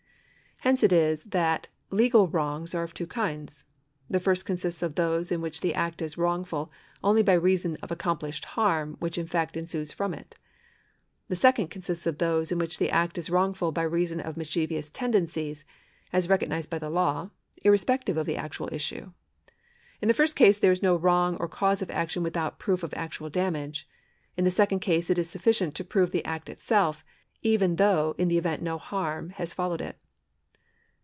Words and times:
Hence 0.63 0.83
it 0.83 0.93
is, 0.93 1.23
that 1.23 1.65
legal 1.89 2.27
wrongs 2.27 2.75
are 2.75 2.83
of 2.83 2.93
two 2.93 3.07
kinds. 3.07 3.65
The 4.11 4.19
first 4.19 4.45
consists 4.45 4.83
of 4.83 4.93
those 4.93 5.31
in 5.31 5.41
which 5.41 5.61
the 5.61 5.73
act 5.73 6.03
is 6.03 6.19
wrongful 6.19 6.71
only 7.03 7.23
by 7.23 7.33
reason 7.33 7.77
of 7.81 7.89
accomplished 7.89 8.45
harm 8.45 8.95
which 8.99 9.17
in 9.17 9.25
fact 9.25 9.57
ensues 9.57 9.91
from 9.91 10.13
it. 10.13 10.35
The 11.29 11.35
second 11.35 11.69
consists 11.69 12.05
of 12.05 12.19
those 12.19 12.51
in 12.51 12.59
which 12.59 12.77
the 12.77 12.91
act 12.91 13.17
is 13.17 13.31
wrongful 13.31 13.71
by 13.71 13.81
reason 13.81 14.19
of 14.19 14.37
its 14.37 14.37
mischievous 14.37 14.91
tendencies, 14.91 15.65
as 16.13 16.27
recog 16.27 16.49
nised 16.49 16.67
bj^ 16.67 16.79
the 16.79 16.91
law, 16.91 17.31
irrespective 17.63 18.15
of 18.15 18.27
the 18.27 18.37
actual 18.37 18.69
issue. 18.71 19.11
In 19.99 20.07
the 20.07 20.13
first 20.13 20.35
case 20.35 20.59
there 20.59 20.71
is 20.71 20.83
no 20.83 20.95
wrong 20.95 21.37
or 21.37 21.47
cause 21.47 21.81
of 21.81 21.89
action 21.89 22.21
without 22.21 22.59
proof 22.59 22.83
of 22.83 22.93
actual 22.93 23.31
damage; 23.31 23.89
in 24.37 24.45
the 24.45 24.51
second 24.51 24.77
case 24.81 25.09
it 25.09 25.17
is 25.17 25.27
sufficient 25.27 25.73
to 25.73 25.83
prove 25.83 26.11
the 26.11 26.23
act 26.23 26.49
itself, 26.49 27.03
even 27.41 27.77
though 27.77 28.13
in 28.19 28.27
the 28.27 28.37
event 28.37 28.61
no 28.61 28.77
harm 28.77 29.31
has 29.31 29.53
followed 29.55 29.81
it. 29.81 29.97